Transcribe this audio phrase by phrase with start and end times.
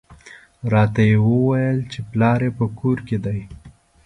[0.73, 3.39] راته یې وویل چې پلار یې په کور کې دی.